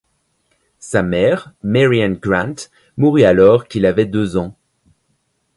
[0.79, 4.55] Sa mère, Mary Ann Grant, mourut alors qu'il avait deux ans.